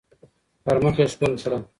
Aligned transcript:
پر 0.63 0.75
مخ 0.83 0.95
يې 1.01 1.05
ښكل 1.11 1.33
كړه 1.43 1.57